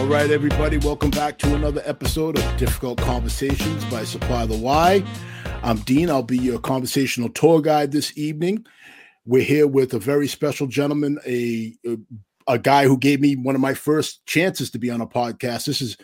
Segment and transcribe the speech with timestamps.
[0.00, 5.04] All right, everybody, welcome back to another episode of Difficult Conversations by Supply the Y.
[5.62, 6.08] I'm Dean.
[6.08, 8.64] I'll be your conversational tour guide this evening.
[9.26, 11.76] We're here with a very special gentleman, a,
[12.46, 15.66] a guy who gave me one of my first chances to be on a podcast.
[15.66, 15.98] This is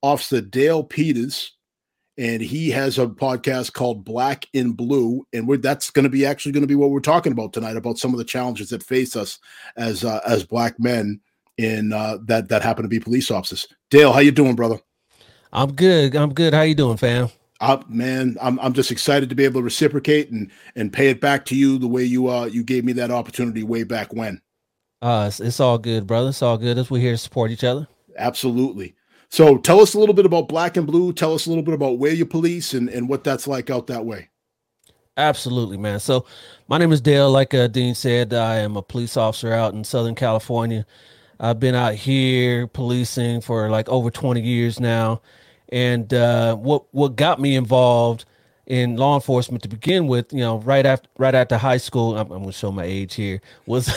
[0.00, 1.56] Officer Dale Peters,
[2.16, 6.52] and he has a podcast called Black and Blue, and that's going to be actually
[6.52, 9.16] going to be what we're talking about tonight about some of the challenges that face
[9.16, 9.40] us
[9.76, 11.20] as uh, as black men
[11.58, 13.66] in uh, that that happen to be police officers.
[13.90, 14.78] Dale, how you doing, brother?
[15.52, 16.16] I'm good.
[16.16, 16.52] I'm good.
[16.52, 17.28] How you doing, fam?
[17.60, 21.20] Uh, man, I'm I'm just excited to be able to reciprocate and and pay it
[21.20, 24.40] back to you the way you uh you gave me that opportunity way back when.
[25.00, 26.30] Uh, it's, it's all good, brother.
[26.30, 26.78] It's all good.
[26.78, 27.86] As we're here to support each other.
[28.16, 28.94] Absolutely.
[29.28, 31.12] So tell us a little bit about Black and Blue.
[31.12, 33.86] Tell us a little bit about where you police and and what that's like out
[33.86, 34.28] that way.
[35.16, 36.00] Absolutely, man.
[36.00, 36.26] So
[36.66, 37.30] my name is Dale.
[37.30, 40.84] Like uh, Dean said, I am a police officer out in Southern California.
[41.40, 45.20] I've been out here policing for like over 20 years now.
[45.70, 48.24] And uh, what what got me involved
[48.66, 52.30] in law enforcement to begin with, you know, right after right after high school, I'm,
[52.30, 53.90] I'm going to show my age here, was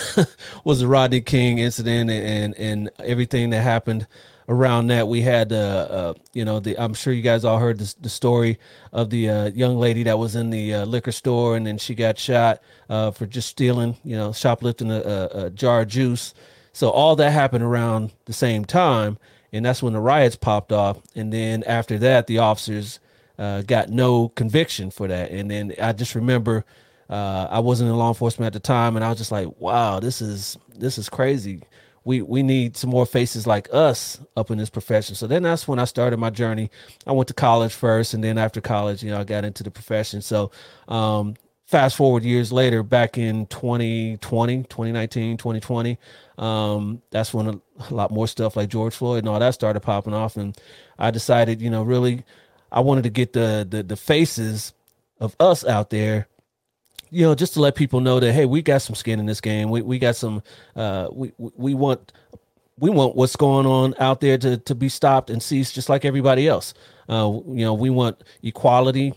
[0.64, 4.08] was the Rodney King incident and and everything that happened
[4.50, 5.08] around that.
[5.08, 8.10] We had, uh, uh, you know, the I'm sure you guys all heard the, the
[8.10, 8.60] story
[8.92, 11.96] of the uh, young lady that was in the uh, liquor store and then she
[11.96, 16.34] got shot uh, for just stealing, you know, shoplifting a, a, a jar of juice.
[16.78, 19.18] So all that happened around the same time,
[19.52, 21.00] and that's when the riots popped off.
[21.16, 23.00] And then after that, the officers
[23.40, 25.32] uh, got no conviction for that.
[25.32, 26.66] And then I just remember
[27.10, 30.00] uh, I wasn't in law enforcement at the time, and I was just like, "Wow,
[30.00, 31.64] this is this is crazy."
[32.04, 35.16] We, we need some more faces like us up in this profession.
[35.16, 36.70] So then that's when I started my journey.
[37.08, 39.72] I went to college first, and then after college, you know, I got into the
[39.72, 40.22] profession.
[40.22, 40.52] So
[40.88, 45.98] um, fast forward years later back in 2020 2019 2020
[46.38, 47.60] um, that's when a,
[47.90, 50.38] a, lot more stuff like george floyd and all that started popping off.
[50.38, 50.58] And
[50.98, 52.24] i decided you know really
[52.72, 54.74] i wanted to get the the, the faces
[55.20, 56.28] of us out there
[57.10, 59.42] you know just to let people know that hey we got some skin in this
[59.42, 59.70] game.
[59.70, 60.44] We, we got some
[60.76, 62.12] uh, we we want
[62.80, 66.06] we want what's going on out there to to be stopped and ceased just like
[66.06, 66.74] everybody else.
[67.10, 69.14] Uh, you know we want equality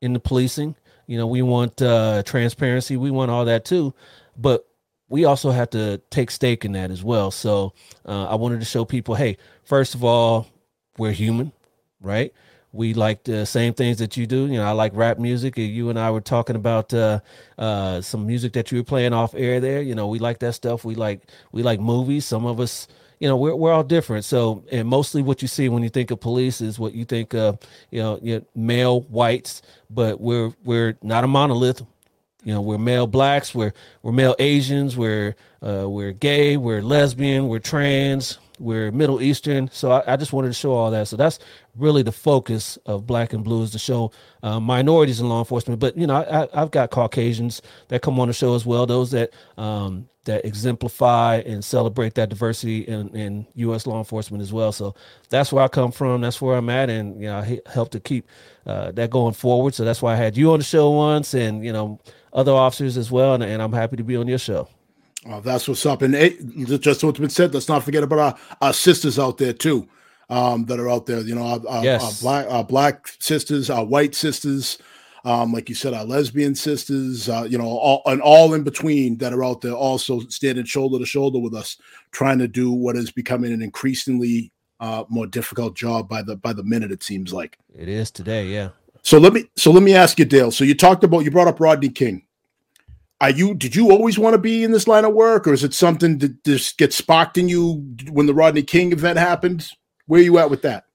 [0.00, 0.74] in the policing
[1.06, 2.96] you know, we want uh, transparency.
[2.96, 3.94] We want all that too,
[4.36, 4.66] but
[5.08, 7.30] we also have to take stake in that as well.
[7.30, 7.74] So
[8.06, 10.46] uh, I wanted to show people, hey, first of all,
[10.96, 11.52] we're human,
[12.00, 12.32] right?
[12.72, 14.46] We like the same things that you do.
[14.46, 15.58] You know, I like rap music.
[15.58, 17.20] You and I were talking about uh,
[17.58, 19.82] uh, some music that you were playing off air there.
[19.82, 20.82] You know, we like that stuff.
[20.82, 22.24] We like we like movies.
[22.24, 22.88] Some of us
[23.22, 24.24] you know we're, we're all different.
[24.24, 27.34] So and mostly what you see when you think of police is what you think
[27.34, 27.60] of
[27.92, 31.82] you know, you know male whites but we're we're not a monolith.
[32.42, 37.46] You know we're male blacks we're we're male asians we're uh, we're gay we're lesbian
[37.46, 39.70] we're trans we're middle eastern.
[39.72, 41.08] So I, I, just wanted to show all that.
[41.08, 41.38] So that's
[41.76, 44.12] really the focus of black and blue is to show
[44.42, 45.78] uh, minorities in law enforcement.
[45.78, 48.84] But you know I, have got caucasians that come on the show as well.
[48.84, 53.86] Those that um, that exemplify and celebrate that diversity in, in U.S.
[53.86, 54.72] law enforcement as well.
[54.72, 54.94] So
[55.30, 56.20] that's where I come from.
[56.20, 58.28] That's where I'm at, and you know, I help to keep
[58.66, 59.74] uh, that going forward.
[59.74, 61.98] So that's why I had you on the show once, and you know,
[62.32, 63.34] other officers as well.
[63.34, 64.68] And, and I'm happy to be on your show.
[65.26, 66.02] Oh, that's what's up.
[66.02, 66.36] And hey,
[66.78, 67.54] just what's been said.
[67.54, 69.88] Let's not forget about our, our sisters out there too,
[70.28, 71.20] um, that are out there.
[71.20, 72.02] You know, our, our, yes.
[72.02, 74.78] our black our black sisters, our white sisters
[75.24, 79.18] um, like you said, our lesbian sisters, uh, you know, all and all in between
[79.18, 81.76] that are out there also standing shoulder to shoulder with us,
[82.10, 86.52] trying to do what is becoming an increasingly uh, more difficult job by the by
[86.52, 86.90] the minute.
[86.90, 88.46] It seems like it is today.
[88.46, 88.70] Yeah.
[89.02, 90.50] So let me so let me ask you, Dale.
[90.50, 92.26] So you talked about you brought up Rodney King.
[93.20, 95.62] Are you did you always want to be in this line of work, or is
[95.62, 99.68] it something that just gets sparked in you when the Rodney King event happened?
[100.06, 100.86] Where are you at with that?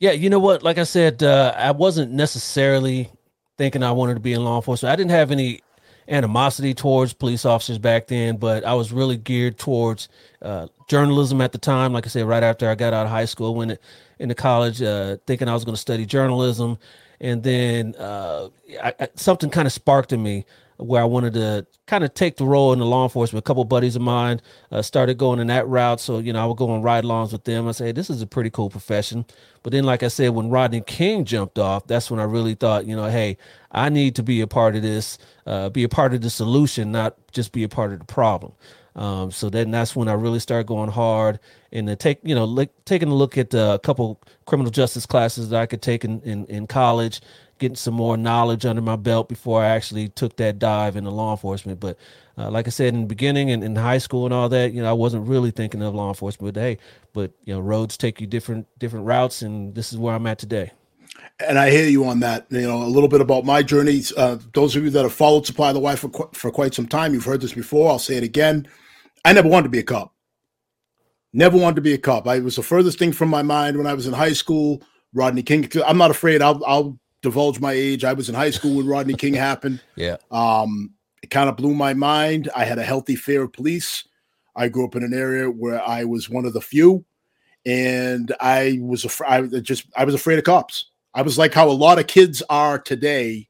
[0.00, 0.64] Yeah, you know what?
[0.64, 3.12] Like I said, uh, I wasn't necessarily
[3.58, 4.92] thinking I wanted to be in law enforcement.
[4.92, 5.60] I didn't have any
[6.08, 10.08] animosity towards police officers back then, but I was really geared towards
[10.40, 11.92] uh, journalism at the time.
[11.92, 13.78] Like I said, right after I got out of high school, went
[14.18, 16.78] into college, uh, thinking I was going to study journalism,
[17.20, 18.48] and then uh,
[18.82, 20.44] I, I, something kind of sparked in me
[20.82, 23.44] where I wanted to kind of take the role in the law enforcement.
[23.44, 24.40] A couple buddies of mine
[24.70, 27.32] uh, started going in that route, so you know I would go on ride alongs
[27.32, 27.68] with them.
[27.68, 29.24] I say this is a pretty cool profession.
[29.62, 32.86] But then, like I said, when Rodney King jumped off, that's when I really thought,
[32.86, 33.36] you know, hey,
[33.70, 36.90] I need to be a part of this, uh, be a part of the solution,
[36.90, 38.52] not just be a part of the problem.
[38.94, 41.40] Um, so then that's when I really started going hard
[41.72, 45.48] and to take, you know, taking a look at uh, a couple criminal justice classes
[45.48, 47.20] that I could take in, in, in college
[47.62, 51.30] getting some more knowledge under my belt before I actually took that dive into law
[51.30, 51.80] enforcement.
[51.80, 51.96] But
[52.36, 54.82] uh, like I said in the beginning and in high school and all that, you
[54.82, 56.54] know, I wasn't really thinking of law enforcement.
[56.54, 56.78] But hey,
[57.14, 60.38] but you know, roads take you different different routes, and this is where I'm at
[60.38, 60.72] today.
[61.46, 62.46] And I hear you on that.
[62.50, 64.02] You know, a little bit about my journey.
[64.16, 66.86] Uh, those of you that have followed Supply the Y for qu- for quite some
[66.88, 67.90] time, you've heard this before.
[67.90, 68.68] I'll say it again.
[69.24, 70.12] I never wanted to be a cop.
[71.32, 72.26] Never wanted to be a cop.
[72.28, 74.82] I was the furthest thing from my mind when I was in high school.
[75.14, 75.70] Rodney King.
[75.86, 76.42] I'm not afraid.
[76.42, 78.04] I'll I'll divulge my age.
[78.04, 79.80] I was in high school when Rodney King happened.
[79.96, 80.16] Yeah.
[80.30, 82.50] Um, it kind of blew my mind.
[82.54, 84.04] I had a healthy fear of police.
[84.54, 87.04] I grew up in an area where I was one of the few,
[87.64, 89.54] and I was afraid.
[89.54, 90.90] I just I was afraid of cops.
[91.14, 93.48] I was like how a lot of kids are today.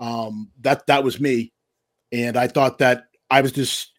[0.00, 1.52] Um, that that was me,
[2.10, 3.90] and I thought that I was just.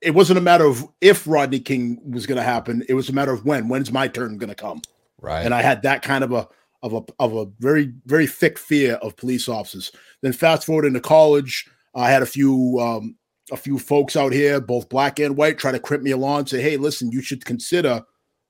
[0.00, 2.84] It wasn't a matter of if Rodney King was going to happen.
[2.88, 3.66] It was a matter of when.
[3.66, 4.80] When's my turn going to come?
[5.20, 5.44] Right.
[5.44, 6.46] And I had that kind of a
[6.82, 9.92] of a of a very very thick fear of police officers.
[10.22, 13.16] Then fast forward into college, I had a few um,
[13.50, 16.60] a few folks out here, both black and white, try to crip me along, say,
[16.60, 18.02] "Hey, listen, you should consider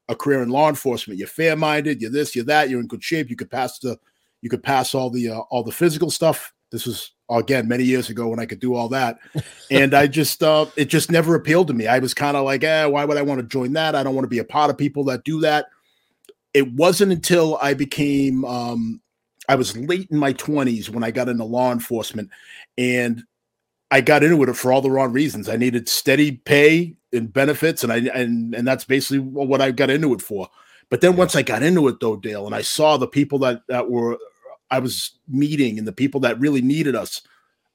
[0.09, 1.19] a career in law enforcement.
[1.19, 2.01] You're fair minded.
[2.01, 2.35] You're this.
[2.35, 2.71] You're that.
[2.71, 3.31] You're in good shape.
[3.31, 3.99] You could pass the
[4.41, 6.53] you could pass all the uh, all the physical stuff.
[6.71, 9.19] This was again many years ago when I could do all that,
[9.71, 11.87] and I just uh, it just never appealed to me.
[11.87, 13.95] I was kind of like, eh, why would I want to join that?
[13.95, 15.67] I don't want to be a part of people that do that
[16.55, 19.01] it wasn't until I became um,
[19.49, 22.31] I was late in my 20s when I got into law enforcement
[22.77, 23.23] and
[23.91, 25.49] I got into it for all the wrong reasons.
[25.49, 29.91] I needed steady pay and benefits and I and and that's basically what I got
[29.91, 30.49] into it for.
[30.91, 33.63] But then once I got into it though, Dale, and I saw the people that
[33.69, 34.19] that were
[34.71, 37.23] I was meeting and the people that really needed us,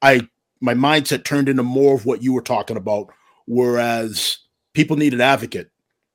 [0.02, 0.28] I
[0.62, 3.12] my mindset turned into more of what you were talking about.
[3.46, 4.38] Whereas
[4.74, 5.72] people need an advocate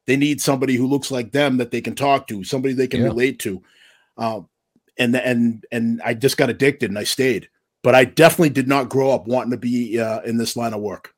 [0.08, 3.00] they need somebody who looks like them that they can talk to, somebody they can
[3.00, 3.08] yeah.
[3.08, 3.62] relate to.
[4.16, 4.48] Um,
[4.98, 7.50] and and and I just got addicted and I stayed.
[7.82, 10.80] But I definitely did not grow up wanting to be uh, in this line of
[10.80, 11.14] work.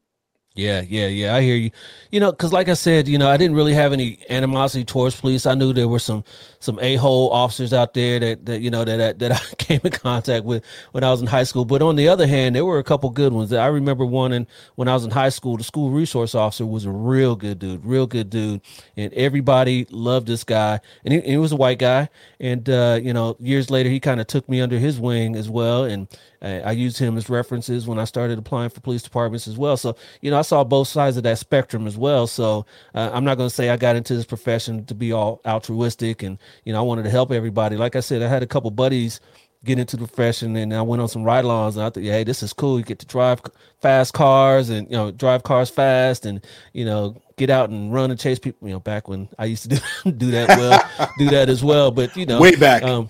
[0.57, 1.37] Yeah, yeah, yeah.
[1.37, 1.71] I hear you.
[2.11, 5.19] You know, because like I said, you know, I didn't really have any animosity towards
[5.19, 5.47] police.
[5.47, 6.25] I knew there were some
[6.59, 9.81] some a hole officers out there that that you know that, that that I came
[9.85, 11.65] in contact with when I was in high school.
[11.65, 13.53] But on the other hand, there were a couple good ones.
[13.53, 15.57] I remember one in when I was in high school.
[15.57, 18.61] The school resource officer was a real good dude, real good dude,
[18.97, 20.81] and everybody loved this guy.
[21.05, 22.09] And he, he was a white guy.
[22.41, 25.49] And uh, you know, years later, he kind of took me under his wing as
[25.49, 26.09] well, and
[26.43, 29.77] I used him as references when I started applying for police departments as well.
[29.77, 32.27] So, you know, I saw both sides of that spectrum as well.
[32.27, 35.41] So, uh, I'm not going to say I got into this profession to be all
[35.47, 37.77] altruistic and, you know, I wanted to help everybody.
[37.77, 39.21] Like I said, I had a couple buddies
[39.65, 42.15] get into the profession and I went on some ride alongs and I thought, yeah,
[42.15, 42.79] hey, this is cool.
[42.79, 43.43] You get to drive
[43.83, 48.11] fast cars and, you know, drive cars fast and, you know, get out and run
[48.11, 51.29] and chase people, you know, back when I used to do, do that well, do
[51.31, 51.91] that as well.
[51.91, 52.83] But, you know, way back.
[52.83, 53.09] Um,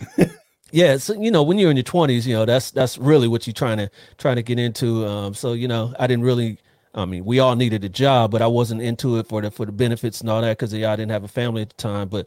[0.73, 3.47] yeah so you know when you're in your 20s you know that's that's really what
[3.47, 6.59] you're trying to trying to get into um so you know i didn't really
[6.95, 9.67] i mean we all needed a job but i wasn't into it for the for
[9.67, 12.09] the benefits and all that because yeah, i didn't have a family at the time
[12.09, 12.27] but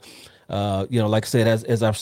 [0.49, 1.93] uh you know like i said as as i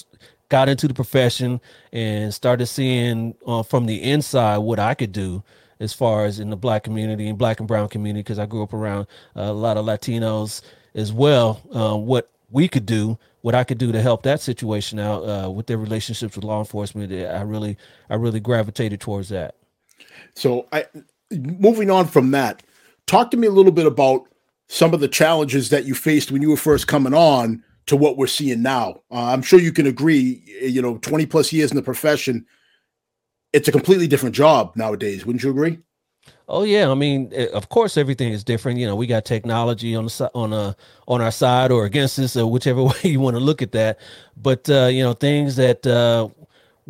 [0.50, 1.62] got into the profession
[1.94, 5.44] and started seeing uh, from the inside what i could do
[5.80, 8.64] as far as in the black community and black and brown community because i grew
[8.64, 10.62] up around uh, a lot of latinos
[10.94, 15.00] as well uh, what we could do what I could do to help that situation
[15.00, 17.78] out uh, with their relationships with law enforcement, I really,
[18.10, 19.56] I really gravitated towards that.
[20.36, 20.86] So, I
[21.32, 22.64] moving on from that,
[23.08, 24.28] talk to me a little bit about
[24.68, 28.18] some of the challenges that you faced when you were first coming on to what
[28.18, 29.02] we're seeing now.
[29.12, 30.44] Uh, I'm sure you can agree.
[30.62, 32.46] You know, 20 plus years in the profession,
[33.54, 35.26] it's a completely different job nowadays.
[35.26, 35.80] Wouldn't you agree?
[36.48, 38.78] Oh yeah, I mean, eh, of course, everything is different.
[38.78, 40.76] You know, we got technology on the on a
[41.08, 44.00] on our side or against us, or whichever way you want to look at that.
[44.38, 46.30] But uh, you know, things that uh,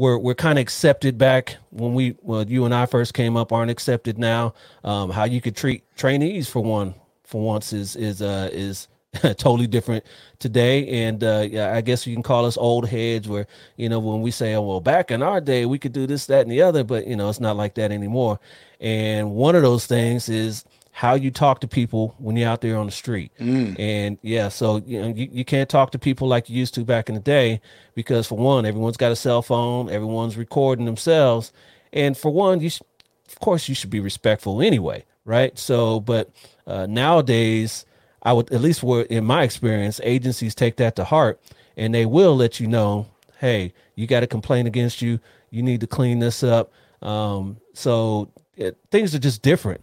[0.01, 3.51] were were kind of accepted back when we well, you and I first came up
[3.53, 4.55] aren't accepted now.
[4.83, 8.87] Um, how you could treat trainees for one for once is is uh, is
[9.37, 10.03] totally different
[10.39, 11.05] today.
[11.05, 14.21] And uh, yeah, I guess you can call us old heads where, you know, when
[14.21, 16.61] we say, oh, well, back in our day, we could do this, that, and the
[16.61, 18.39] other, but, you know, it's not like that anymore.
[18.79, 22.77] And one of those things is how you talk to people when you're out there
[22.77, 23.31] on the street.
[23.39, 23.79] Mm.
[23.79, 26.83] And yeah, so, you know, you, you can't talk to people like you used to
[26.83, 27.61] back in the day
[27.95, 31.53] because, for one, everyone's got a cell phone, everyone's recording themselves.
[31.93, 32.81] And for one, you sh-
[33.27, 35.57] of course, you should be respectful anyway, right?
[35.57, 36.29] So, but
[36.67, 37.85] uh, nowadays,
[38.23, 41.41] I would at least were in my experience, agencies take that to heart
[41.77, 43.07] and they will let you know,
[43.39, 45.19] hey, you got a complaint against you.
[45.49, 46.71] You need to clean this up.
[47.01, 49.81] Um, so it, things are just different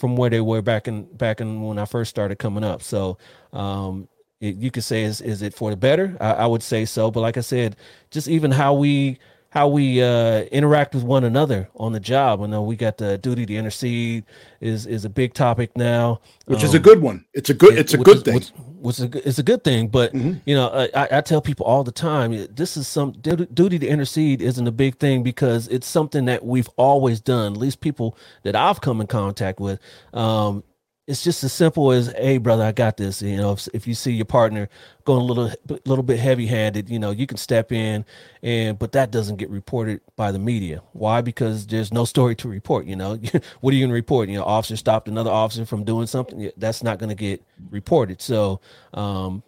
[0.00, 2.82] from where they were back in back in when I first started coming up.
[2.82, 3.18] So
[3.52, 4.08] um,
[4.40, 6.16] it, you could say is is it for the better?
[6.18, 7.10] I, I, would say so.
[7.10, 7.76] But like I said,
[8.10, 9.18] just even how we
[9.50, 12.40] how we uh, interact with one another on the job.
[12.40, 14.24] I know we got the duty to intercede
[14.60, 17.26] is is a big topic now, which um, is a um, good one.
[17.34, 18.34] It's a good it's a good is, thing.
[18.36, 20.38] Which, which is a, it's a good thing, but mm-hmm.
[20.44, 24.42] you know, I, I tell people all the time, this is some duty to intercede
[24.42, 27.52] isn't a big thing because it's something that we've always done.
[27.52, 29.80] At least people that I've come in contact with,
[30.12, 30.64] um,
[31.10, 33.94] it's just as simple as, "Hey, brother, I got this." You know, if, if you
[33.94, 34.68] see your partner
[35.04, 35.50] going a little
[35.84, 38.04] little bit heavy handed, you know, you can step in,
[38.42, 40.82] and but that doesn't get reported by the media.
[40.92, 41.20] Why?
[41.20, 42.86] Because there's no story to report.
[42.86, 43.18] You know,
[43.60, 44.28] what are you going to report?
[44.28, 46.48] You know, officer stopped another officer from doing something.
[46.56, 48.22] That's not going to get reported.
[48.22, 48.60] So,
[48.94, 49.42] um,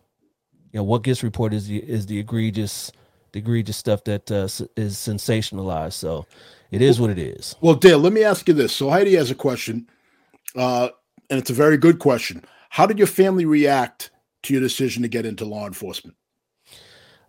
[0.73, 2.91] you know, what gets reported is the is the egregious
[3.31, 5.93] the egregious stuff that uh, is sensationalized.
[5.93, 6.27] So,
[6.73, 7.55] it is what it is.
[7.61, 8.75] Well, Dale, let me ask you this.
[8.75, 9.89] So Heidi has a question.
[10.57, 10.89] Uh,
[11.33, 12.45] and it's a very good question.
[12.69, 14.11] How did your family react
[14.43, 16.15] to your decision to get into law enforcement?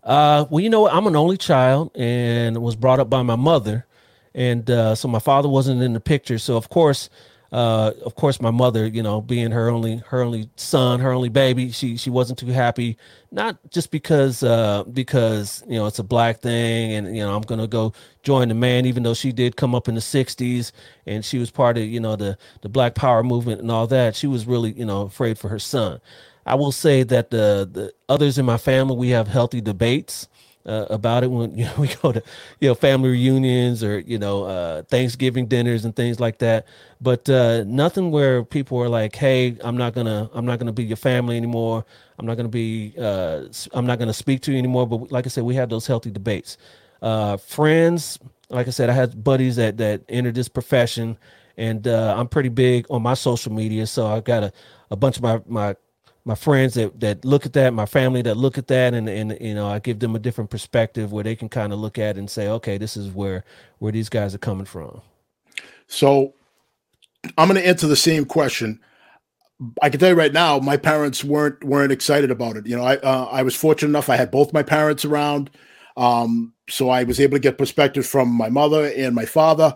[0.03, 3.87] Uh, well, you know, I'm an only child and was brought up by my mother,
[4.35, 6.37] and uh, so my father wasn't in the picture.
[6.37, 7.09] So of course,
[7.53, 11.29] uh, of course, my mother, you know, being her only her only son, her only
[11.29, 12.97] baby, she she wasn't too happy.
[13.31, 17.43] Not just because uh, because you know it's a black thing, and you know I'm
[17.43, 17.93] gonna go
[18.23, 20.73] join the man, even though she did come up in the '60s
[21.07, 24.15] and she was part of you know the the Black Power movement and all that.
[24.17, 26.01] She was really you know afraid for her son.
[26.45, 30.27] I will say that the the others in my family we have healthy debates
[30.65, 32.21] uh, about it when you know, we go to
[32.59, 36.65] you know family reunions or you know uh, Thanksgiving dinners and things like that.
[37.01, 40.83] But uh, nothing where people are like, "Hey, I'm not gonna I'm not gonna be
[40.83, 41.85] your family anymore.
[42.17, 45.29] I'm not gonna be uh, I'm not gonna speak to you anymore." But like I
[45.29, 46.57] said, we have those healthy debates.
[47.01, 48.17] Uh, friends,
[48.49, 51.17] like I said, I had buddies that that entered this profession,
[51.57, 54.53] and uh, I'm pretty big on my social media, so I got a
[54.91, 55.75] a bunch of my my
[56.25, 59.37] my friends that that look at that, my family that look at that, and and
[59.41, 62.17] you know, I give them a different perspective where they can kind of look at
[62.17, 63.43] and say, okay, this is where
[63.79, 65.01] where these guys are coming from.
[65.87, 66.33] So,
[67.37, 68.79] I'm going to answer the same question.
[69.81, 72.65] I can tell you right now, my parents weren't weren't excited about it.
[72.67, 75.49] You know, I uh, I was fortunate enough; I had both my parents around,
[75.97, 79.75] um, so I was able to get perspective from my mother and my father.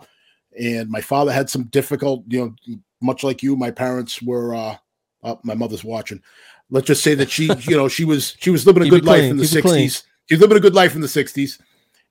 [0.58, 4.54] And my father had some difficult, you know, much like you, my parents were.
[4.54, 4.76] Uh,
[5.22, 6.22] Oh, my mother's watching.
[6.70, 9.24] Let's just say that she, you know, she was she was living a good life
[9.24, 10.04] in the sixties.
[10.28, 11.58] She was living a good life in the sixties,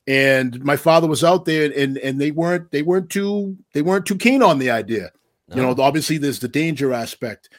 [0.07, 4.05] and my father was out there, and and they weren't they weren't too they weren't
[4.05, 5.11] too keen on the idea.
[5.49, 5.55] No.
[5.55, 7.49] You know, obviously there's the danger aspect.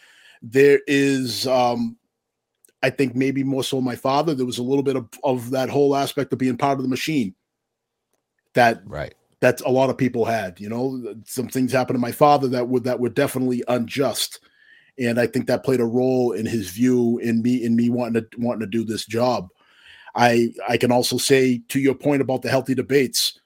[0.42, 1.96] There is, um,
[2.82, 4.34] I think maybe more so my father.
[4.34, 6.90] There was a little bit of of that whole aspect of being part of the
[6.90, 7.34] machine.
[8.54, 10.60] That right that a lot of people had.
[10.60, 14.40] You know, some things happened to my father that would that were definitely unjust
[14.98, 18.22] and I think that played a role in his view in me in me wanting
[18.22, 19.48] to wanting to do this job.
[20.14, 23.38] I I can also say to your point about the healthy debates,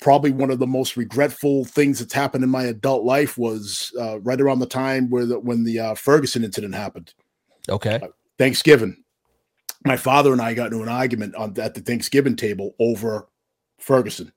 [0.00, 4.20] probably one of the most regretful things that's happened in my adult life was uh,
[4.20, 7.12] right around the time where the, when the uh, Ferguson incident happened.
[7.68, 8.96] Okay, uh, Thanksgiving.
[9.84, 13.28] My father and I got into an argument on at the Thanksgiving table over
[13.78, 14.32] Ferguson.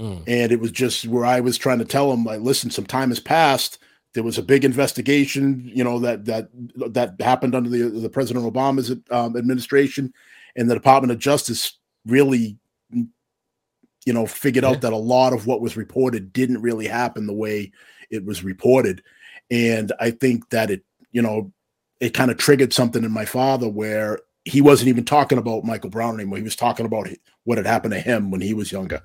[0.00, 0.22] Mm.
[0.26, 3.08] And it was just where I was trying to tell him, like, listen, some time
[3.08, 3.78] has passed
[4.14, 8.52] there was a big investigation, you know, that that that happened under the the President
[8.52, 10.12] Obama's um, administration,
[10.56, 12.56] and the Department of Justice really,
[12.90, 14.70] you know, figured yeah.
[14.70, 17.70] out that a lot of what was reported didn't really happen the way
[18.10, 19.02] it was reported,
[19.50, 21.52] and I think that it, you know,
[22.00, 25.90] it kind of triggered something in my father where he wasn't even talking about Michael
[25.90, 26.38] Brown anymore.
[26.38, 27.08] He was talking about
[27.44, 29.02] what had happened to him when he was younger,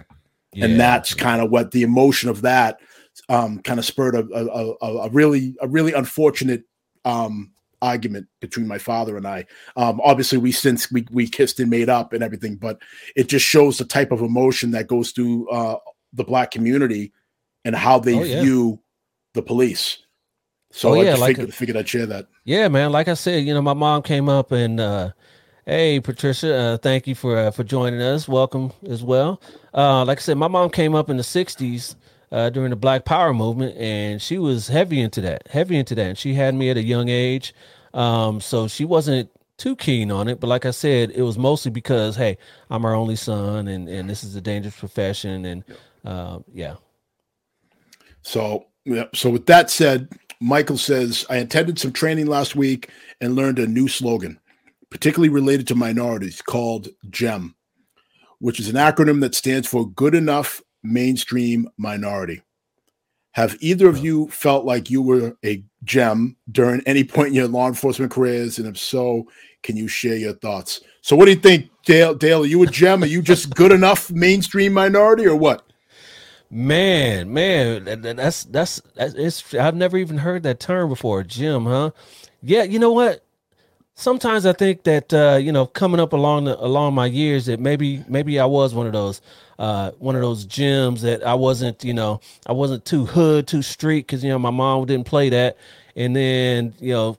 [0.53, 0.65] yeah.
[0.65, 2.79] and that's kind of what the emotion of that
[3.29, 6.63] um, kind of spurred a, a, a, a, really a really unfortunate
[7.05, 7.51] um,
[7.81, 9.45] argument between my father and I.
[9.75, 12.81] Um, obviously, we since we we kissed and made up and everything, but
[13.15, 15.77] it just shows the type of emotion that goes through uh,
[16.13, 17.13] the black community
[17.65, 18.41] and how they oh, yeah.
[18.41, 18.79] view
[19.33, 19.99] the police.
[20.71, 22.27] So oh, I yeah, like figured, figured I'd share that.
[22.45, 22.91] Yeah, man.
[22.91, 25.11] Like I said, you know, my mom came up and uh,
[25.65, 28.27] Hey, Patricia, uh, thank you for uh, for joining us.
[28.27, 29.41] Welcome as well.
[29.73, 31.95] Uh, like I said, my mom came up in the '60s,
[32.33, 36.07] uh, during the Black Power movement, and she was heavy into that, heavy into that.
[36.07, 37.53] And she had me at a young age,
[37.93, 40.39] um, so she wasn't too keen on it.
[40.39, 42.39] But like I said, it was mostly because hey,
[42.71, 45.63] I'm her only son, and and this is a dangerous profession, and
[46.03, 46.77] uh, yeah.
[48.23, 49.05] So yeah.
[49.13, 50.09] So with that said,
[50.41, 52.89] Michael says I attended some training last week
[53.21, 54.39] and learned a new slogan,
[54.89, 57.53] particularly related to minorities, called GEM,
[58.39, 62.41] which is an acronym that stands for Good Enough mainstream minority.
[63.31, 67.47] Have either of you felt like you were a gem during any point in your
[67.47, 68.59] law enforcement careers?
[68.59, 69.27] And if so,
[69.63, 70.81] can you share your thoughts?
[71.01, 73.01] So, what do you think, Dale, Dale, are you a gem?
[73.01, 75.63] Are you just good enough mainstream minority or what?
[76.51, 79.55] Man, man, that's that's, that's it's.
[79.55, 81.65] I've never even heard that term before, GEM.
[81.65, 81.89] Huh?
[82.43, 83.25] Yeah, you know what?
[83.95, 87.59] Sometimes I think that uh, you know, coming up along the, along my years, that
[87.59, 89.19] maybe maybe I was one of those
[89.59, 93.61] uh, one of those gems that I wasn't, you know, I wasn't too hood, too
[93.61, 95.57] street, because you know my mom didn't play that,
[95.95, 97.17] and then you know,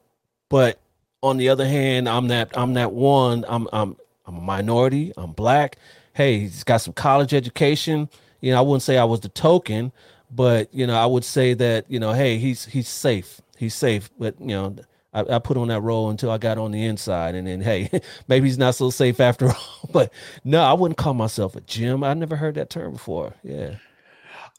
[0.48, 0.78] but
[1.22, 3.44] on the other hand, I'm that I'm that one.
[3.48, 5.12] I'm I'm I'm a minority.
[5.16, 5.78] I'm black.
[6.12, 8.08] Hey, he's got some college education
[8.44, 9.90] you know, I wouldn't say I was the token,
[10.30, 13.40] but you know, I would say that you know, hey, he's he's safe.
[13.56, 14.10] He's safe.
[14.18, 14.76] But you know,
[15.14, 17.90] I, I put on that role until I got on the inside, and then hey,
[18.28, 19.56] maybe he's not so safe after all.
[19.92, 22.02] But no, I wouldn't call myself a gem.
[22.02, 23.34] I never heard that term before.
[23.44, 23.76] Yeah.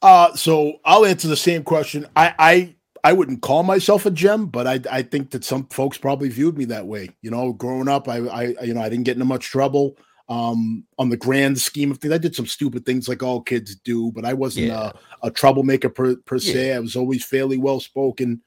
[0.00, 2.06] Uh, so I'll answer the same question.
[2.16, 5.98] I I I wouldn't call myself a gem, but I I think that some folks
[5.98, 7.10] probably viewed me that way.
[7.20, 9.96] You know, growing up, I I you know I didn't get into much trouble
[10.28, 13.76] um on the grand scheme of things i did some stupid things like all kids
[13.76, 14.90] do but i wasn't yeah.
[15.22, 16.52] a, a, troublemaker per, per yeah.
[16.52, 18.42] se i was always fairly well spoken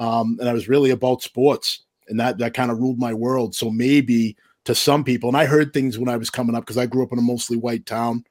[0.00, 3.54] um and i was really about sports and that that kind of ruled my world
[3.54, 6.78] so maybe to some people and i heard things when i was coming up because
[6.78, 8.24] i grew up in a mostly white town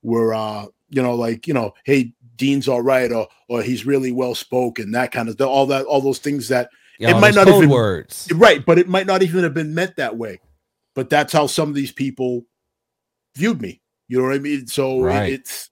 [0.00, 4.10] where uh you know like you know hey dean's all right or or he's really
[4.10, 7.48] well spoken that kind of all that all those things that yeah, it might not
[7.48, 10.40] even words right but it might not even have been meant that way
[10.94, 12.44] but that's how some of these people
[13.36, 13.80] viewed me.
[14.08, 14.66] You know what I mean?
[14.66, 15.32] So right.
[15.32, 15.70] it's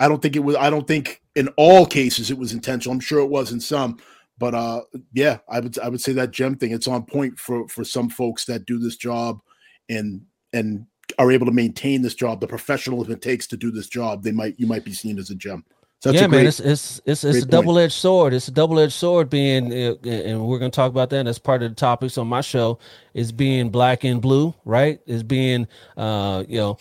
[0.00, 2.94] I don't think it was I don't think in all cases it was intentional.
[2.94, 3.98] I'm sure it was in some,
[4.38, 7.68] but uh yeah, I would I would say that gem thing it's on point for
[7.68, 9.40] for some folks that do this job
[9.88, 10.22] and
[10.52, 10.86] and
[11.18, 14.32] are able to maintain this job, the professionalism it takes to do this job, they
[14.32, 15.64] might you might be seen as a gem.
[16.04, 18.34] So yeah, great, man, it's it's it's, it's a double edged sword.
[18.34, 21.26] It's a double edged sword being, uh, and we're gonna talk about that.
[21.26, 22.78] as part of the topics on my show.
[23.14, 25.00] Is being black and blue, right?
[25.06, 26.76] Is being, uh, you know,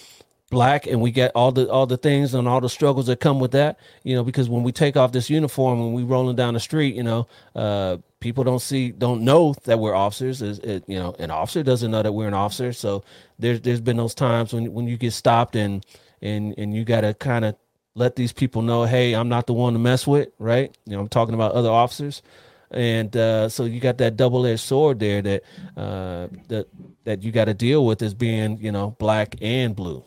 [0.53, 3.39] black, and we get all the all the things and all the struggles that come
[3.39, 3.77] with that.
[4.03, 6.95] You know, because when we take off this uniform and we rolling down the street,
[6.95, 10.41] you know, uh, people don't see, don't know that we're officers.
[10.41, 12.71] Is it, you know, an officer doesn't know that we're an officer.
[12.73, 13.03] So
[13.39, 15.85] there's there's been those times when when you get stopped and
[16.21, 17.55] and and you got to kind of
[17.95, 20.75] let these people know, hey, I'm not the one to mess with, right?
[20.85, 22.23] You know, I'm talking about other officers,
[22.71, 25.43] and uh, so you got that double-edged sword there that
[25.77, 26.67] uh, that
[27.03, 30.03] that you got to deal with as being, you know, black and blue.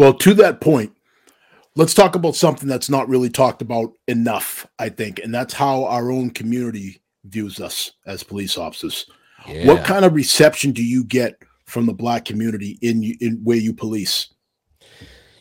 [0.00, 0.96] Well, to that point,
[1.76, 5.84] let's talk about something that's not really talked about enough, I think, and that's how
[5.84, 9.04] our own community views us as police officers.
[9.46, 9.66] Yeah.
[9.66, 11.36] What kind of reception do you get
[11.66, 14.28] from the black community in in where you police?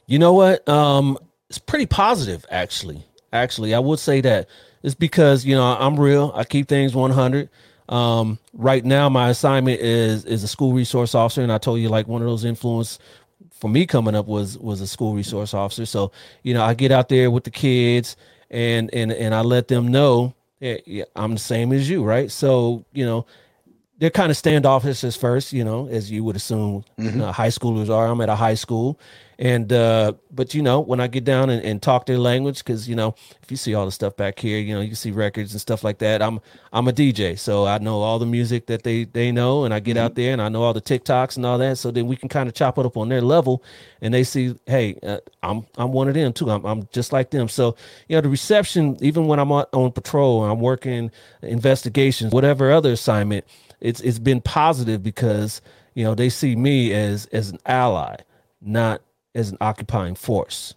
[0.07, 0.67] You know what?
[0.67, 1.17] Um,
[1.49, 4.47] it's pretty positive actually actually i would say that
[4.83, 7.49] it's because you know i'm real i keep things 100
[7.89, 11.89] um, right now my assignment is is a school resource officer and i told you
[11.89, 12.99] like one of those influence
[13.59, 15.85] for me coming up was was a school resource officer.
[15.85, 16.11] So
[16.43, 18.15] you know i get out there with the kids
[18.49, 22.31] and and and i let them know yeah i'm the same as you right?
[22.31, 23.25] So you know
[23.99, 27.21] they're kind of standoffish at first you know as you would assume mm-hmm.
[27.21, 28.99] uh, high schoolers are i'm at a high school
[29.39, 32.89] and uh, but you know, when I get down and, and talk their language, because
[32.89, 35.53] you know, if you see all the stuff back here, you know, you see records
[35.53, 36.21] and stuff like that.
[36.21, 36.41] I'm
[36.73, 39.79] I'm a DJ, so I know all the music that they they know, and I
[39.79, 40.05] get mm-hmm.
[40.05, 41.77] out there and I know all the TikToks and all that.
[41.77, 43.63] So then we can kind of chop it up on their level,
[44.01, 46.51] and they see, hey, uh, I'm I'm one of them too.
[46.51, 47.47] I'm I'm just like them.
[47.47, 47.77] So
[48.09, 51.11] you know, the reception, even when I'm on, on patrol, I'm working
[51.43, 53.45] investigations, whatever other assignment,
[53.81, 55.61] it's it's been positive because
[55.93, 58.15] you know they see me as as an ally,
[58.61, 59.01] not
[59.35, 60.75] as an occupying force.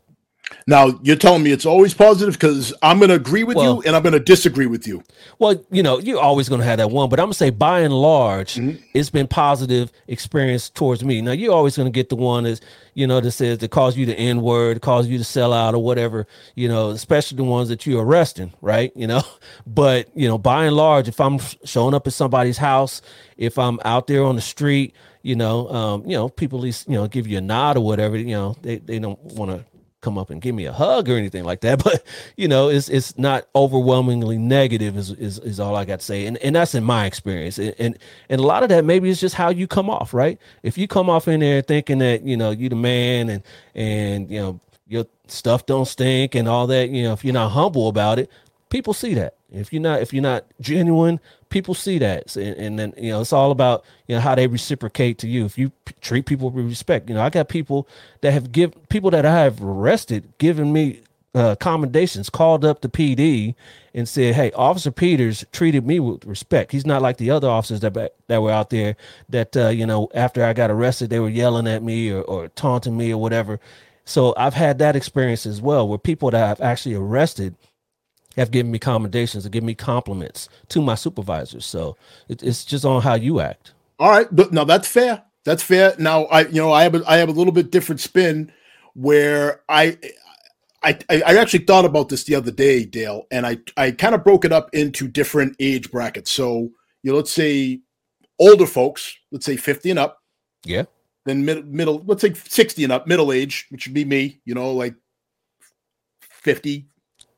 [0.66, 3.82] Now you're telling me it's always positive because I'm going to agree with well, you
[3.82, 5.02] and I'm going to disagree with you.
[5.38, 7.50] Well, you know, you're always going to have that one, but I'm going to say
[7.50, 8.82] by and large, mm-hmm.
[8.94, 11.20] it's been positive experience towards me.
[11.20, 12.60] Now you're always going to get the one that's
[12.94, 15.74] you know that says that calls you the N word, calls you to sell out
[15.74, 16.26] or whatever.
[16.54, 18.92] You know, especially the ones that you're arresting, right?
[18.94, 19.22] You know,
[19.66, 23.02] but you know, by and large, if I'm showing up at somebody's house,
[23.36, 26.88] if I'm out there on the street you know, um, you know, people at least,
[26.88, 29.64] you know, give you a nod or whatever, you know, they, they don't want to
[30.02, 31.82] come up and give me a hug or anything like that.
[31.92, 32.04] But,
[32.36, 36.26] you know, it's, it's not overwhelmingly negative is, is, is all I got to say.
[36.26, 37.58] And, and that's in my experience.
[37.58, 40.38] And, and, and a lot of that maybe is just how you come off, right?
[40.62, 43.42] If you come off in there thinking that, you know, you the man and,
[43.74, 47.50] and, you know, your stuff don't stink and all that, you know, if you're not
[47.50, 48.30] humble about it,
[48.68, 49.34] people see that.
[49.52, 53.20] If you're not, if you're not genuine, people see that, and, and, then you know
[53.20, 55.44] it's all about you know how they reciprocate to you.
[55.44, 57.86] If you p- treat people with respect, you know I got people
[58.22, 61.02] that have give people that I have arrested given me
[61.34, 63.54] uh, commendations, called up the PD,
[63.94, 66.72] and said, "Hey, Officer Peters treated me with respect.
[66.72, 68.96] He's not like the other officers that that were out there
[69.28, 72.48] that uh, you know after I got arrested they were yelling at me or, or
[72.48, 73.60] taunting me or whatever."
[74.04, 77.54] So I've had that experience as well, where people that I've actually arrested
[78.36, 81.66] have given me commendations or given me compliments to my supervisors.
[81.66, 81.96] So
[82.28, 83.74] it, it's just on how you act.
[83.98, 85.22] All right, but now that's fair.
[85.44, 85.94] That's fair.
[85.98, 88.52] Now I, you know, I have a, I have a little bit different spin
[88.94, 89.98] where I
[90.82, 94.24] I, I actually thought about this the other day, Dale, and I, I kind of
[94.24, 96.32] broke it up into different age brackets.
[96.32, 96.70] So,
[97.02, 97.82] you know, let's say
[98.38, 100.20] older folks, let's say 50 and up.
[100.64, 100.84] Yeah.
[101.24, 104.54] Then mid, middle, let's say 60 and up, middle age, which would be me, you
[104.54, 104.94] know, like
[106.20, 106.88] 50.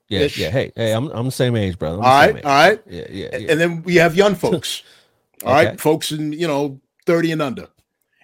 [0.08, 0.50] Yeah, yeah.
[0.50, 1.96] Hey, hey, I'm I'm the same age, brother.
[1.96, 2.44] All right, age.
[2.44, 2.82] all right.
[2.86, 3.50] Yeah, yeah, yeah.
[3.50, 4.82] And then we have young folks.
[5.44, 5.70] all okay.
[5.70, 7.68] right, folks in, you know, 30 and under.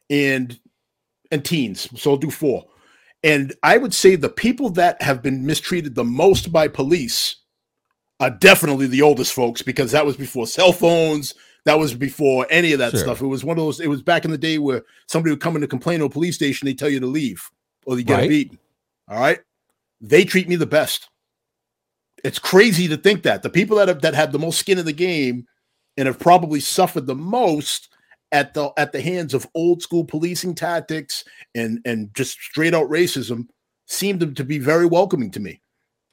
[0.09, 0.59] And
[1.31, 1.89] and teens.
[2.01, 2.67] So I'll do four.
[3.23, 7.37] And I would say the people that have been mistreated the most by police
[8.19, 11.35] are definitely the oldest folks because that was before cell phones.
[11.67, 13.01] That was before any of that sure.
[13.01, 13.21] stuff.
[13.21, 15.55] It was one of those, it was back in the day where somebody would come
[15.55, 17.51] in to complain to a police station, they tell you to leave
[17.85, 18.29] or you get right.
[18.29, 18.59] beaten.
[19.09, 19.41] All right.
[20.01, 21.10] They treat me the best.
[22.25, 24.87] It's crazy to think that the people that have that have the most skin in
[24.87, 25.47] the game
[25.97, 27.89] and have probably suffered the most
[28.33, 32.89] at the at the hands of old school policing tactics and and just straight out
[32.89, 33.49] racism
[33.87, 35.61] seemed to be very welcoming to me.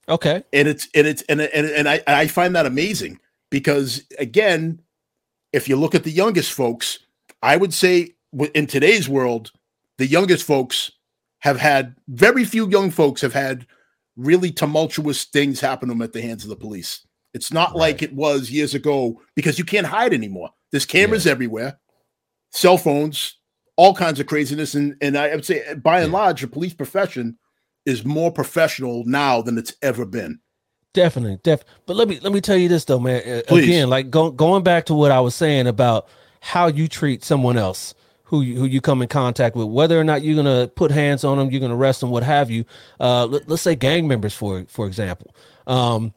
[0.09, 0.43] Okay.
[0.53, 4.81] And it's and it's and and, and I I find that amazing because again,
[5.53, 6.99] if you look at the youngest folks,
[7.41, 8.15] I would say
[8.53, 9.51] in today's world,
[9.97, 10.91] the youngest folks
[11.39, 13.67] have had very few young folks have had
[14.17, 17.05] really tumultuous things happen to them at the hands of the police.
[17.33, 17.79] It's not right.
[17.79, 20.49] like it was years ago because you can't hide anymore.
[20.71, 21.31] There's cameras yeah.
[21.31, 21.79] everywhere
[22.51, 23.37] cell phones,
[23.75, 24.75] all kinds of craziness.
[24.75, 27.37] And and I would say by and large, the police profession
[27.85, 30.39] is more professional now than it's ever been.
[30.93, 31.63] Definitely, def.
[31.85, 33.43] But let me let me tell you this though, man.
[33.47, 33.65] Please.
[33.65, 36.07] Again, like go, going back to what I was saying about
[36.41, 37.93] how you treat someone else
[38.27, 41.23] who you, who you come in contact with, whether or not you're gonna put hands
[41.23, 42.65] on them, you're gonna arrest them, what have you.
[42.99, 45.33] Uh, let, us say gang members, for for example.
[45.65, 46.13] Um,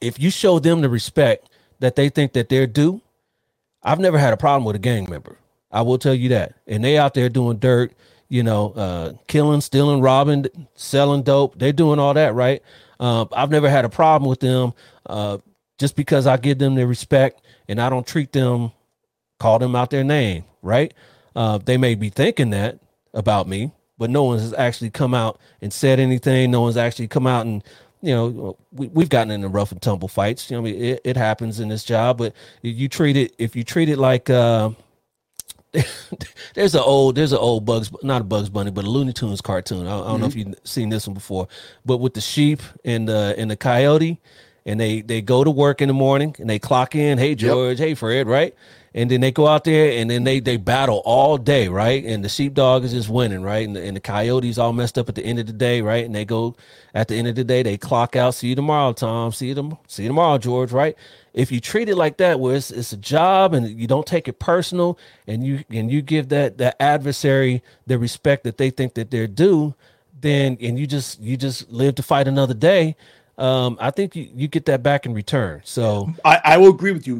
[0.00, 1.48] if you show them the respect
[1.80, 3.00] that they think that they're due,
[3.82, 5.38] I've never had a problem with a gang member.
[5.70, 6.54] I will tell you that.
[6.66, 7.92] And they out there doing dirt,
[8.28, 11.58] you know, uh, killing, stealing, robbing, selling dope.
[11.58, 12.62] They're doing all that, right?
[13.00, 14.72] Uh, I've never had a problem with them
[15.06, 15.38] uh,
[15.78, 18.72] just because I give them their respect and I don't treat them,
[19.40, 20.94] call them out their name, right?
[21.34, 22.78] Uh, they may be thinking that
[23.12, 26.50] about me, but no one has actually come out and said anything.
[26.50, 27.62] No one's actually come out and
[28.04, 30.50] you know, we, we've gotten into rough and tumble fights.
[30.50, 33.56] You know, I mean, it, it happens in this job, but you treat it, if
[33.56, 34.70] you treat it like, uh,
[36.54, 39.40] there's an old there's an old Bugs not a Bugs Bunny but a Looney Tunes
[39.40, 39.86] cartoon.
[39.86, 40.20] I, I don't mm-hmm.
[40.20, 40.50] know if mm-hmm.
[40.50, 41.48] you've seen this one before,
[41.84, 44.20] but with the sheep and the and the coyote,
[44.66, 47.18] and they they go to work in the morning and they clock in.
[47.18, 47.88] Hey George, yep.
[47.88, 48.54] hey Fred, right?
[48.94, 52.04] And then they go out there and then they they battle all day, right?
[52.04, 53.66] And the sheepdog is just winning, right?
[53.66, 56.04] And the, and the coyotes all messed up at the end of the day, right?
[56.04, 56.56] And they go
[56.94, 58.34] at the end of the day, they clock out.
[58.34, 59.32] See you tomorrow, Tom.
[59.32, 59.78] See you them.
[59.88, 60.72] See you tomorrow, George.
[60.72, 60.96] Right?
[61.34, 64.28] if you treat it like that where it's, it's a job and you don't take
[64.28, 68.94] it personal and you and you give that that adversary the respect that they think
[68.94, 69.74] that they're due
[70.20, 72.96] then and you just you just live to fight another day
[73.36, 76.92] um i think you, you get that back in return so I, I will agree
[76.92, 77.16] with you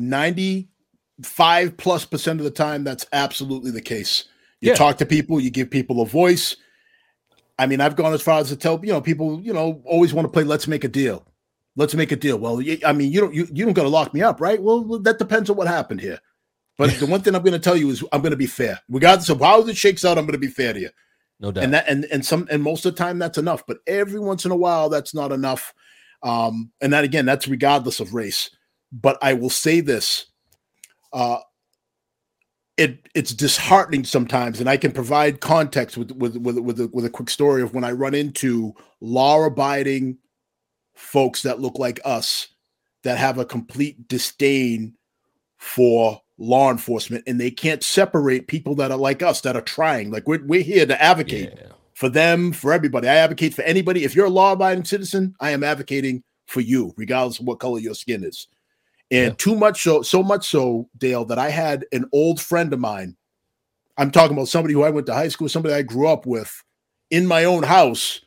[1.19, 4.25] 95 plus percent of the time that's absolutely the case
[4.61, 4.75] you yeah.
[4.75, 6.57] talk to people you give people a voice
[7.59, 10.13] i mean i've gone as far as to tell you know people you know always
[10.13, 11.27] want to play let's make a deal
[11.77, 12.39] let's make a deal.
[12.39, 14.63] Well, I mean, you don't you, you don't got to lock me up, right?
[14.63, 16.19] Well, that depends on what happened here.
[16.77, 18.81] But the one thing I'm going to tell you is I'm going to be fair,
[18.89, 20.19] regardless of how it shakes out.
[20.19, 20.91] I'm going to be fair to you.
[21.41, 21.65] No doubt.
[21.65, 23.67] And that and and some and most of the time that's enough.
[23.67, 25.75] But every once in a while that's not enough.
[26.23, 28.51] Um, and that again, that's regardless of race.
[28.93, 30.27] But I will say this.
[31.15, 31.39] Uh,
[32.77, 37.05] it it's disheartening sometimes, and I can provide context with with with with a, with
[37.05, 40.19] a quick story of when I run into law abiding
[40.95, 42.49] folks that look like us
[43.05, 44.95] that have a complete disdain
[45.57, 50.11] for law enforcement and they can't separate people that are like us that are trying.
[50.11, 51.69] Like we're, we're here to advocate yeah.
[51.95, 53.09] for them for everybody.
[53.09, 54.05] I advocate for anybody.
[54.05, 57.95] If you're a law-abiding citizen i am advocating for you regardless of what color your
[57.95, 58.49] skin is
[59.15, 59.35] and yeah.
[59.39, 63.17] too much so so much so dale that i had an old friend of mine
[63.97, 66.63] i'm talking about somebody who i went to high school somebody i grew up with
[67.11, 68.21] in my own house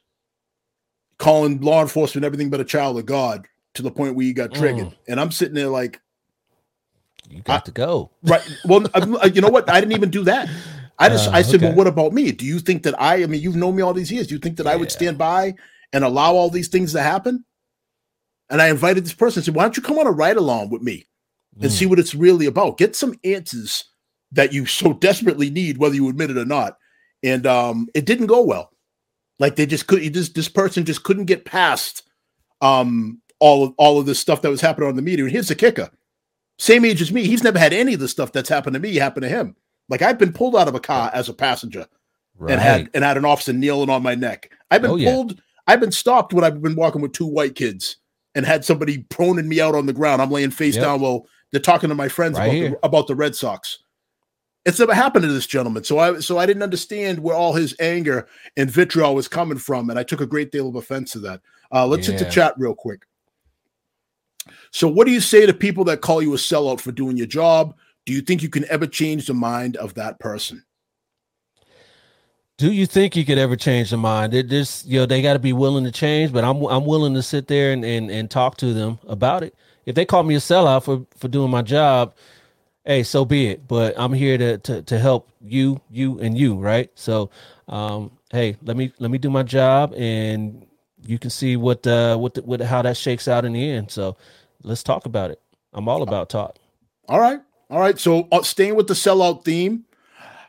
[1.18, 4.54] calling law enforcement everything but a child of God to the point where you got
[4.54, 4.88] triggered.
[4.88, 4.96] Mm.
[5.08, 6.02] And I'm sitting there like,
[7.30, 8.12] you got I, to go.
[8.24, 8.42] Right.
[8.66, 8.86] Well,
[9.34, 9.70] you know what?
[9.70, 10.50] I didn't even do that.
[11.00, 11.68] I just, uh, I said, okay.
[11.68, 12.32] well, what about me?
[12.32, 14.28] Do you think that I, I mean, you've known me all these years.
[14.28, 14.72] Do you think that yeah.
[14.72, 15.56] I would stand by
[15.94, 17.46] and allow all these things to happen?
[18.50, 20.70] And I invited this person and said, Why don't you come on a ride along
[20.70, 21.06] with me
[21.60, 21.74] and mm.
[21.74, 22.78] see what it's really about?
[22.78, 23.86] Get some answers
[24.32, 26.78] that you so desperately need, whether you admit it or not.
[27.24, 28.72] And um, it didn't go well.
[29.40, 32.04] Like they just could just this person just couldn't get past
[32.62, 35.26] um all of all of this stuff that was happening on the media.
[35.26, 35.90] And here's the kicker:
[36.58, 38.96] same age as me, he's never had any of the stuff that's happened to me
[38.96, 39.56] happen to him.
[39.90, 41.86] Like I've been pulled out of a car as a passenger
[42.38, 42.54] right.
[42.54, 44.52] and had and had an officer kneeling on my neck.
[44.72, 45.34] I've been oh, pulled.
[45.34, 45.42] Yeah.
[45.68, 47.98] I've been stopped when I've been walking with two white kids
[48.38, 50.22] and had somebody proning me out on the ground.
[50.22, 50.86] I'm laying face yep.
[50.86, 53.80] down while they're talking to my friends right about, the, about the Red Sox.
[54.64, 55.84] It's never happened to this gentleman.
[55.84, 59.90] So I so I didn't understand where all his anger and vitriol was coming from,
[59.90, 61.42] and I took a great deal of offense to that.
[61.72, 62.14] Uh, let's yeah.
[62.14, 63.08] hit the chat real quick.
[64.72, 67.28] So, what do you say to people that call you a sellout for doing your
[67.28, 67.76] job?
[68.06, 70.64] Do you think you can ever change the mind of that person?
[72.58, 74.34] Do you think you could ever change the mind?
[74.34, 77.14] It just you know they got to be willing to change, but I'm I'm willing
[77.14, 79.56] to sit there and, and and talk to them about it.
[79.86, 82.16] If they call me a sellout for for doing my job,
[82.86, 83.68] hey, so be it.
[83.68, 86.90] But I'm here to to to help you, you, and you, right?
[86.96, 87.30] So,
[87.68, 90.66] um, hey, let me let me do my job, and
[91.06, 93.92] you can see what uh what the, what how that shakes out in the end.
[93.92, 94.18] So,
[94.64, 95.40] let's talk about it.
[95.74, 96.56] I'm all about talk.
[97.08, 97.40] All right,
[97.70, 98.00] all right.
[98.00, 99.86] So, uh, staying with the sellout theme,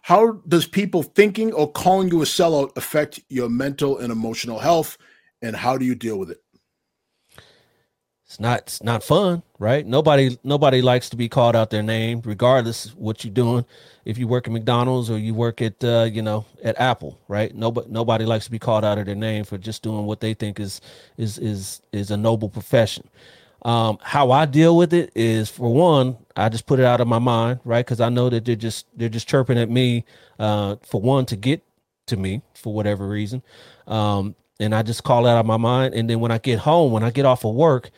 [0.09, 4.97] how does people thinking or calling you a sellout affect your mental and emotional health,
[5.43, 6.43] and how do you deal with it?
[8.29, 9.87] it's not it's not fun, right?
[9.87, 13.65] Nobody nobody likes to be called out their name, regardless what you're doing.
[14.05, 17.55] If you work at McDonald's or you work at uh, you know at Apple, right?
[17.55, 20.35] Nobody nobody likes to be called out of their name for just doing what they
[20.35, 20.83] think is
[21.17, 23.09] is is is a noble profession.
[23.63, 27.09] Um, how I deal with it is for one, I just put it out of
[27.09, 27.85] my mind, right?
[27.85, 30.05] Because I know that they're just they're just chirping at me
[30.39, 31.65] uh, for one to get
[32.07, 33.43] to me for whatever reason.
[33.87, 35.95] Um, and I just call it out of my mind.
[35.95, 37.91] And then when I get home, when I get off of work,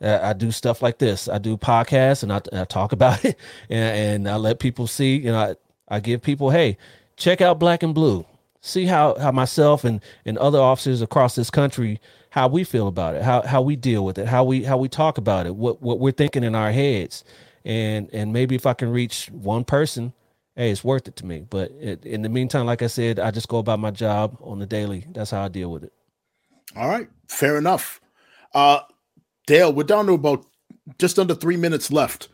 [0.00, 1.28] I do stuff like this.
[1.28, 3.38] I do podcasts and I, I talk about it
[3.70, 5.54] and, and, I let people see, you know, I,
[5.96, 6.76] I give people, hey,
[7.16, 8.26] check out Black and Blue.
[8.60, 12.00] See how, how myself and, and other officers across this country,
[12.34, 14.88] how we feel about it, how, how we deal with it, how we how we
[14.88, 17.22] talk about it, what, what we're thinking in our heads.
[17.64, 20.12] And and maybe if I can reach one person,
[20.56, 21.46] hey, it's worth it to me.
[21.48, 24.58] But it, in the meantime, like I said, I just go about my job on
[24.58, 25.06] the daily.
[25.12, 25.92] That's how I deal with it.
[26.74, 28.00] All right, fair enough.
[28.52, 28.80] Uh,
[29.46, 30.44] Dale, we're down to about
[30.98, 32.30] just under three minutes left.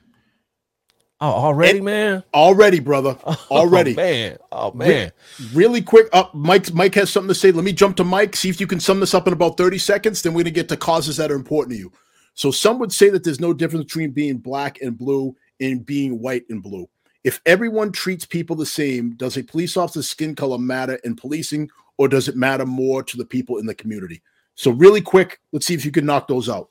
[1.22, 2.24] Oh, already, and man.
[2.33, 3.11] Already, brother.
[3.50, 4.38] Already, oh, man.
[4.52, 5.12] Oh man.
[5.38, 6.09] Re- really quick.
[6.14, 6.72] Up, uh, Mike.
[6.72, 7.52] Mike has something to say.
[7.52, 8.35] Let me jump to Mike.
[8.35, 10.22] See if you can sum this up in about thirty seconds.
[10.22, 11.92] Then we're gonna get to causes that are important to you.
[12.35, 16.20] So some would say that there's no difference between being black and blue and being
[16.20, 16.88] white and blue.
[17.22, 21.68] If everyone treats people the same, does a police officer's skin color matter in policing,
[21.98, 24.22] or does it matter more to the people in the community?
[24.54, 26.70] So really quick, let's see if you can knock those out.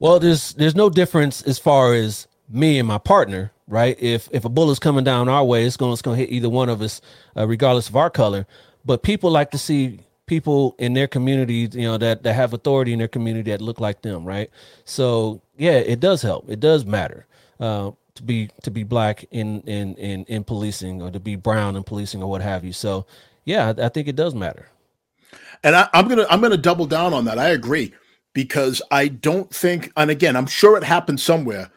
[0.00, 3.96] Well, there's there's no difference as far as me and my partner, right?
[4.00, 6.48] If if a bullet's coming down our way, it's going it's going to hit either
[6.48, 7.00] one of us,
[7.36, 8.46] uh, regardless of our color.
[8.84, 12.92] But people like to see people in their community, you know, that that have authority
[12.92, 14.50] in their community that look like them, right?
[14.84, 16.48] So yeah, it does help.
[16.50, 17.26] It does matter
[17.60, 21.76] uh, to be to be black in in in in policing or to be brown
[21.76, 22.72] in policing or what have you.
[22.72, 23.06] So
[23.44, 24.68] yeah, I, I think it does matter.
[25.64, 27.38] And I, I'm gonna I'm gonna double down on that.
[27.38, 27.92] I agree
[28.32, 31.70] because I don't think, and again, I'm sure it happened somewhere,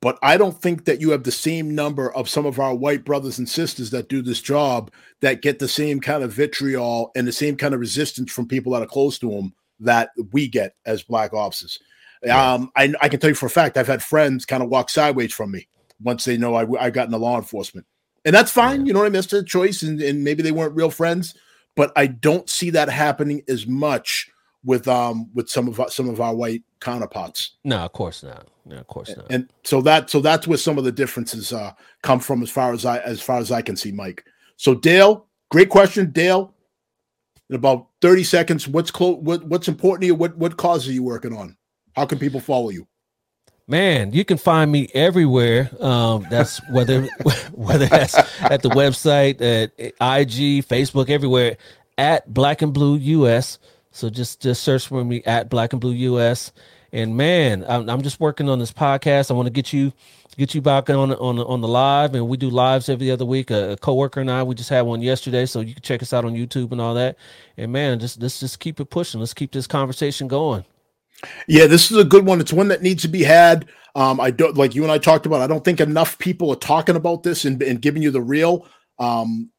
[0.00, 3.04] but I don't think that you have the same number of some of our white
[3.04, 7.26] brothers and sisters that do this job that get the same kind of vitriol and
[7.26, 10.74] the same kind of resistance from people that are close to them that we get
[10.86, 11.80] as black officers.
[12.22, 12.52] Yeah.
[12.52, 14.90] Um, I, I, can tell you for a fact, I've had friends kind of walk
[14.90, 15.68] sideways from me
[16.00, 17.86] once they know I, I got into law enforcement.
[18.24, 18.80] And that's fine.
[18.80, 18.86] Yeah.
[18.86, 19.14] You know what I mean?
[19.14, 19.82] That's a choice.
[19.82, 21.34] And, and maybe they weren't real friends,
[21.76, 24.30] but I don't see that happening as much
[24.64, 27.56] with um with some of our, some of our white counterparts.
[27.64, 28.48] No, of course not.
[28.64, 29.26] No, of course not.
[29.30, 32.72] And so that so that's where some of the differences uh come from as far
[32.72, 34.24] as I as far as I can see, Mike.
[34.56, 36.54] So Dale, great question, Dale.
[37.48, 40.14] In about 30 seconds, what's close what, what's important to you?
[40.14, 41.56] What what cause are you working on?
[41.94, 42.86] How can people follow you?
[43.66, 45.70] Man, you can find me everywhere.
[45.78, 47.02] Um, that's whether
[47.52, 51.58] whether that's at the website, at IG, Facebook, everywhere
[51.98, 53.58] at Black and Blue US.
[53.98, 56.52] So just just search for me at Black and Blue US.
[56.92, 59.30] And man, I'm, I'm just working on this podcast.
[59.30, 59.92] I want to get you
[60.36, 63.50] get you back on on on the live, and we do lives every other week.
[63.50, 66.12] A, a coworker and I, we just had one yesterday, so you can check us
[66.12, 67.16] out on YouTube and all that.
[67.56, 69.18] And man, just let's just keep it pushing.
[69.18, 70.64] Let's keep this conversation going.
[71.48, 72.40] Yeah, this is a good one.
[72.40, 73.66] It's one that needs to be had.
[73.96, 75.40] Um, I don't like you and I talked about.
[75.40, 78.68] I don't think enough people are talking about this and, and giving you the real.
[79.00, 79.50] Um,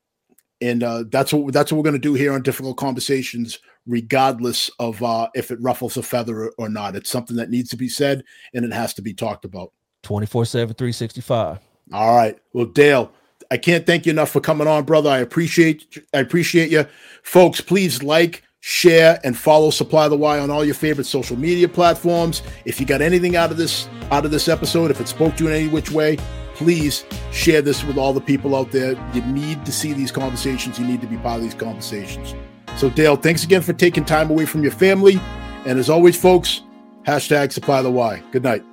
[0.62, 4.70] and uh, that's what that's what we're going to do here on difficult conversations regardless
[4.80, 6.96] of uh, if it ruffles a feather or not.
[6.96, 9.72] It's something that needs to be said and it has to be talked about.
[10.04, 11.60] 24 7, 365.
[11.92, 12.38] All right.
[12.54, 13.12] Well, Dale,
[13.52, 15.10] I can't thank you enough for coming on, brother.
[15.10, 16.86] I appreciate I appreciate you.
[17.24, 21.68] Folks, please like, share, and follow Supply the Y on all your favorite social media
[21.68, 22.44] platforms.
[22.66, 25.46] If you got anything out of this out of this episode, if it spoke to
[25.46, 26.18] you in any which way,
[26.60, 28.92] please share this with all the people out there.
[29.14, 30.78] You need to see these conversations.
[30.78, 32.36] You need to be part of these conversations.
[32.76, 35.22] So, Dale, thanks again for taking time away from your family.
[35.66, 36.62] And as always, folks,
[37.08, 38.22] hashtag Supply the Y.
[38.32, 38.64] Good night.